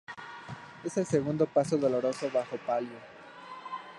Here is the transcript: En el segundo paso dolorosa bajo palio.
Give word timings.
En 0.83 0.91
el 0.95 1.05
segundo 1.05 1.45
paso 1.45 1.77
dolorosa 1.77 2.27
bajo 2.33 2.57
palio. 2.65 2.97